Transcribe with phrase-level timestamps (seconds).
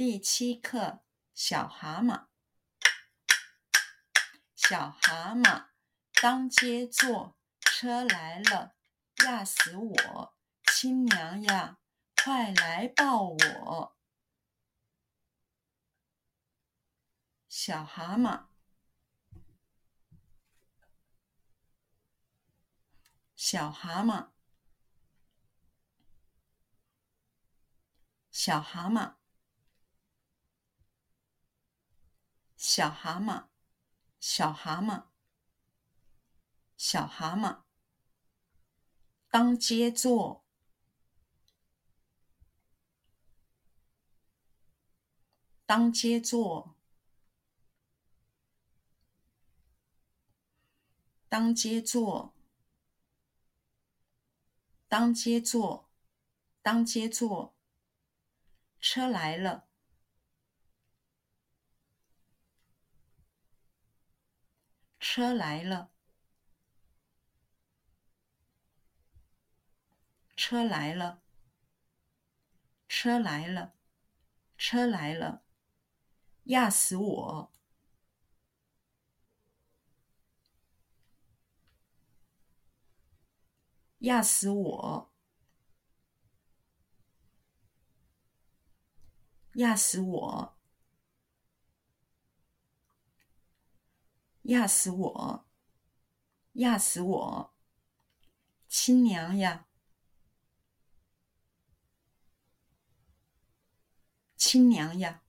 [0.00, 1.04] 第七课，
[1.34, 2.28] 小蛤蟆。
[4.56, 5.66] 小蛤蟆
[6.22, 8.74] 当街坐，车来了，
[9.26, 10.34] 压死我！
[10.72, 11.80] 亲娘呀，
[12.16, 13.98] 快来抱我！
[17.46, 18.46] 小蛤蟆，
[23.36, 24.30] 小蛤蟆，
[28.30, 29.19] 小蛤蟆。
[32.72, 33.48] 小蛤蟆，
[34.20, 35.06] 小蛤蟆，
[36.76, 37.62] 小蛤蟆，
[39.28, 40.44] 当街坐，
[45.66, 46.76] 当街坐，
[51.28, 52.32] 当街坐，
[54.86, 55.90] 当街坐，
[56.62, 57.56] 当街坐，
[58.80, 59.69] 车来了。
[65.12, 65.90] 车来了，
[70.36, 71.20] 车来了，
[72.86, 73.74] 车来了，
[74.56, 75.42] 车来了，
[76.44, 77.52] 压死我！
[83.98, 85.12] 压死我！
[89.54, 90.59] 压死我！
[94.50, 95.46] 压死我！
[96.54, 97.54] 压死我！
[98.68, 99.68] 亲娘呀！
[104.36, 105.22] 亲娘呀！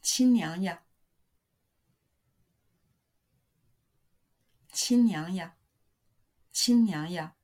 [0.00, 0.84] 亲娘呀！
[4.72, 5.56] 亲娘呀！
[6.52, 7.34] 亲娘呀！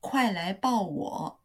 [0.00, 1.41] 快来抱我！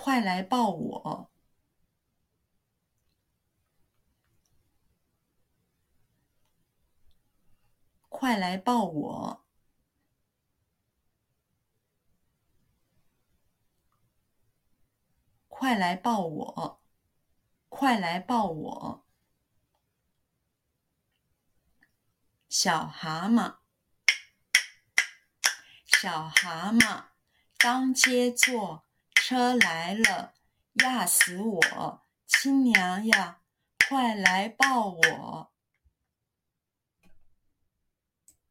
[0.00, 1.28] 快来抱我！
[8.08, 9.44] 快来抱我！
[15.48, 16.80] 快来抱我！
[17.68, 19.04] 快来抱我！
[22.48, 23.56] 小蛤蟆，
[25.86, 27.06] 小蛤蟆，
[27.58, 28.87] 当街坐。
[29.20, 30.32] 车来了，
[30.84, 32.00] 压死我！
[32.26, 33.40] 亲娘呀，
[33.88, 35.52] 快来抱我！